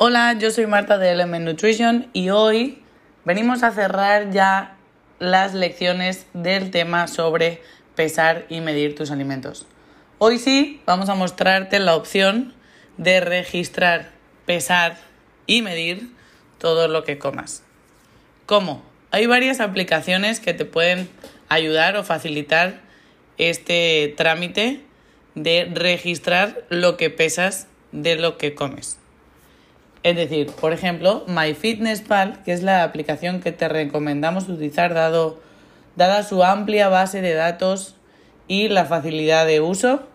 [0.00, 2.84] Hola, yo soy Marta de Element Nutrition y hoy
[3.24, 4.76] venimos a cerrar ya
[5.18, 7.60] las lecciones del tema sobre
[7.96, 9.66] pesar y medir tus alimentos.
[10.18, 12.54] Hoy sí vamos a mostrarte la opción
[12.96, 14.12] de registrar,
[14.46, 14.98] pesar
[15.48, 16.12] y medir
[16.58, 17.64] todo lo que comas.
[18.46, 18.84] ¿Cómo?
[19.10, 21.10] Hay varias aplicaciones que te pueden
[21.48, 22.82] ayudar o facilitar
[23.36, 24.80] este trámite
[25.34, 28.96] de registrar lo que pesas de lo que comes.
[30.08, 35.38] Es decir, por ejemplo, MyFitnessPal, que es la aplicación que te recomendamos utilizar dado,
[35.96, 37.94] dada su amplia base de datos
[38.46, 40.08] y la facilidad de uso,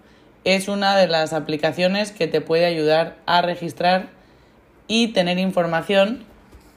[0.45, 4.07] es una de las aplicaciones que te puede ayudar a registrar
[4.87, 6.25] y tener información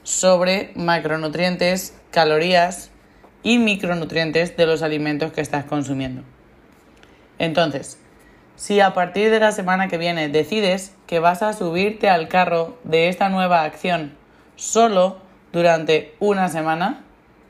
[0.03, 2.91] sobre macronutrientes, calorías
[3.41, 6.21] y micronutrientes de los alimentos que estás consumiendo.
[7.39, 7.97] Entonces,
[8.57, 12.77] si a partir de la semana que viene decides que vas a subirte al carro
[12.83, 14.17] de esta nueva acción
[14.55, 15.19] solo
[15.53, 17.03] durante una semana,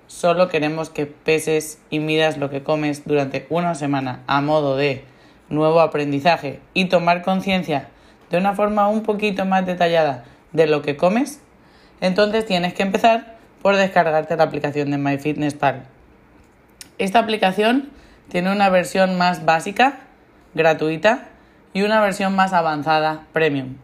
[0.08, 5.05] solo queremos que peses y midas lo que comes durante una semana a modo de
[5.47, 7.88] nuevo aprendizaje y tomar conciencia
[8.30, 11.39] de una forma un poquito más detallada de lo que comes,
[12.02, 15.86] entonces tienes que empezar por descargarte la aplicación de MyFitnessPal.
[16.97, 17.92] Esta aplicación
[18.27, 19.99] tiene una versión más básica,
[20.58, 21.30] gratuita,
[21.73, 23.75] y una versión más avanzada, premium.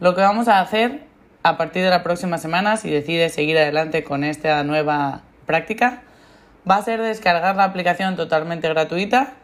[0.00, 1.04] Lo que vamos a hacer
[1.42, 6.02] a partir de la próxima semana, si decides seguir adelante con esta nueva práctica,
[6.68, 9.34] va a ser descargar la aplicación totalmente gratuita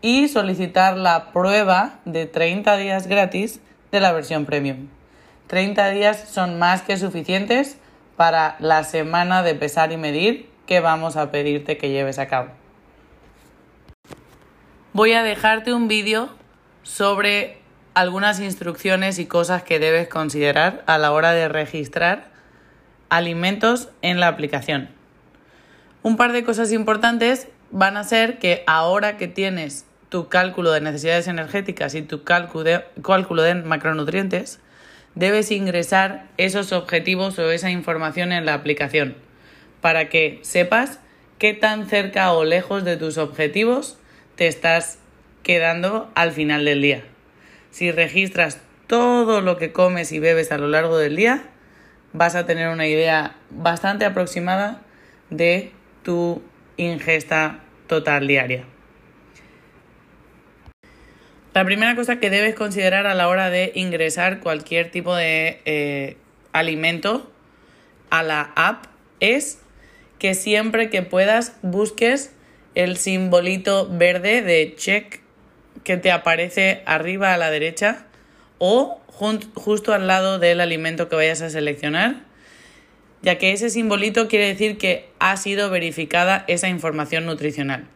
[0.00, 4.88] y solicitar la prueba de 30 días gratis de la versión premium.
[5.48, 7.78] 30 días son más que suficientes
[8.16, 12.50] para la semana de pesar y medir que vamos a pedirte que lleves a cabo.
[14.98, 16.28] Voy a dejarte un vídeo
[16.82, 17.58] sobre
[17.94, 22.32] algunas instrucciones y cosas que debes considerar a la hora de registrar
[23.08, 24.88] alimentos en la aplicación.
[26.02, 30.80] Un par de cosas importantes van a ser que ahora que tienes tu cálculo de
[30.80, 34.58] necesidades energéticas y tu cálculo de, cálculo de macronutrientes,
[35.14, 39.14] debes ingresar esos objetivos o esa información en la aplicación
[39.80, 40.98] para que sepas
[41.38, 43.96] qué tan cerca o lejos de tus objetivos
[44.38, 45.00] te estás
[45.42, 47.02] quedando al final del día.
[47.72, 51.42] Si registras todo lo que comes y bebes a lo largo del día,
[52.12, 54.80] vas a tener una idea bastante aproximada
[55.28, 55.72] de
[56.04, 56.40] tu
[56.76, 58.64] ingesta total diaria.
[61.52, 66.16] La primera cosa que debes considerar a la hora de ingresar cualquier tipo de eh,
[66.52, 67.28] alimento
[68.10, 68.84] a la app
[69.18, 69.60] es
[70.20, 72.32] que siempre que puedas busques
[72.78, 75.20] el simbolito verde de check
[75.82, 78.06] que te aparece arriba a la derecha
[78.58, 82.20] o justo al lado del alimento que vayas a seleccionar,
[83.20, 87.88] ya que ese simbolito quiere decir que ha sido verificada esa información nutricional.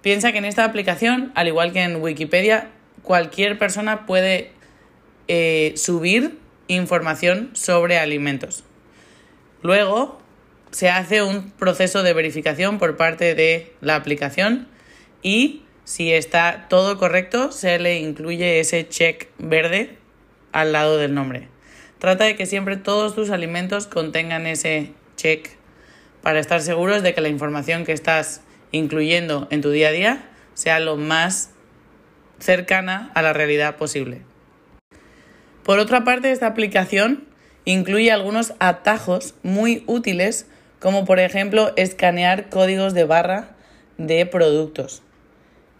[0.00, 2.68] Piensa que en esta aplicación, al igual que en Wikipedia,
[3.02, 4.52] cualquier persona puede
[5.26, 6.38] eh, subir
[6.68, 8.62] información sobre alimentos.
[9.60, 10.22] Luego
[10.70, 14.68] se hace un proceso de verificación por parte de la aplicación
[15.22, 19.96] y si está todo correcto se le incluye ese check verde
[20.52, 21.48] al lado del nombre.
[21.98, 25.50] Trata de que siempre todos tus alimentos contengan ese check
[26.22, 30.28] para estar seguros de que la información que estás incluyendo en tu día a día
[30.54, 31.50] sea lo más
[32.38, 34.22] cercana a la realidad posible.
[35.64, 37.26] Por otra parte, esta aplicación
[37.64, 40.46] incluye algunos atajos muy útiles,
[40.80, 43.50] como por ejemplo escanear códigos de barra
[43.96, 45.02] de productos.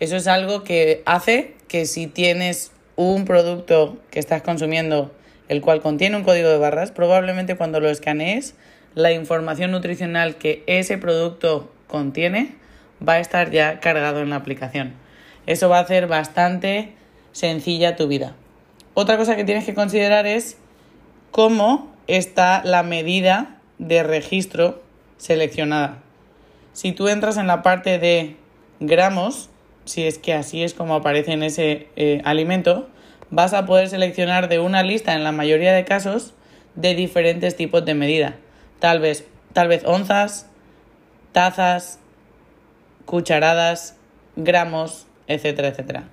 [0.01, 5.13] Eso es algo que hace que si tienes un producto que estás consumiendo
[5.49, 8.55] el cual contiene un código de barras, probablemente cuando lo escanees,
[8.95, 12.57] la información nutricional que ese producto contiene
[13.07, 14.95] va a estar ya cargado en la aplicación.
[15.47, 16.93] Eso va a hacer bastante
[17.33, 18.35] sencilla tu vida.
[18.95, 20.59] Otra cosa que tienes que considerar es
[21.31, 24.83] cómo está la medida de registro
[25.19, 25.99] seleccionada.
[26.73, 28.37] Si tú entras en la parte de
[28.81, 29.51] gramos,
[29.85, 32.89] si es que así es como aparece en ese eh, alimento,
[33.31, 36.35] vas a poder seleccionar de una lista en la mayoría de casos
[36.75, 38.37] de diferentes tipos de medida.
[38.79, 40.47] Tal vez, tal vez onzas,
[41.33, 41.99] tazas,
[43.05, 43.97] cucharadas,
[44.37, 46.05] gramos, etcétera, etcétera.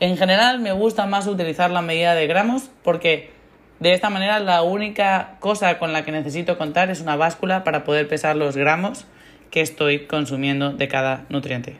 [0.00, 3.30] En general me gusta más utilizar la medida de gramos porque
[3.80, 7.84] de esta manera la única cosa con la que necesito contar es una báscula para
[7.84, 9.06] poder pesar los gramos
[9.50, 11.78] que estoy consumiendo de cada nutriente.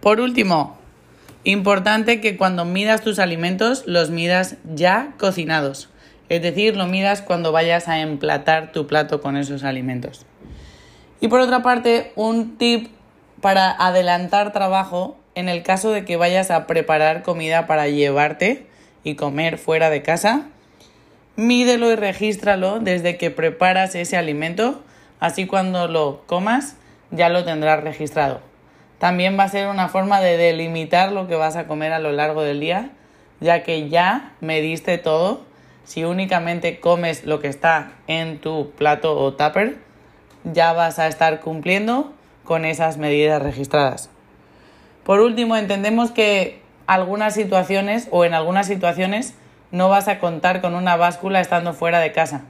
[0.00, 0.78] Por último,
[1.44, 5.90] importante que cuando midas tus alimentos los midas ya cocinados.
[6.28, 10.26] Es decir, lo midas cuando vayas a emplatar tu plato con esos alimentos.
[11.20, 12.88] Y por otra parte, un tip
[13.40, 18.66] para adelantar trabajo en el caso de que vayas a preparar comida para llevarte
[19.06, 20.48] y comer fuera de casa,
[21.36, 24.82] mídelo y regístralo desde que preparas ese alimento,
[25.20, 26.74] así cuando lo comas
[27.12, 28.40] ya lo tendrás registrado.
[28.98, 32.10] También va a ser una forma de delimitar lo que vas a comer a lo
[32.10, 32.90] largo del día,
[33.38, 35.42] ya que ya mediste todo.
[35.84, 39.76] Si únicamente comes lo que está en tu plato o tupper,
[40.42, 42.12] ya vas a estar cumpliendo
[42.42, 44.10] con esas medidas registradas.
[45.04, 49.34] Por último, entendemos que algunas situaciones o en algunas situaciones
[49.70, 52.42] no vas a contar con una báscula estando fuera de casa.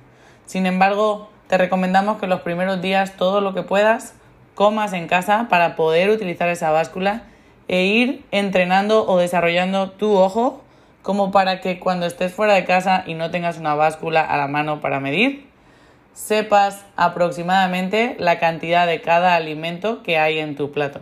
[0.44, 4.14] Sin embargo, te recomendamos que los primeros días todo lo que puedas
[4.54, 7.22] comas en casa para poder utilizar esa báscula
[7.68, 10.62] e ir entrenando o desarrollando tu ojo
[11.02, 14.48] como para que cuando estés fuera de casa y no tengas una báscula a la
[14.48, 15.46] mano para medir,
[16.14, 21.00] sepas aproximadamente la cantidad de cada alimento que hay en tu plato.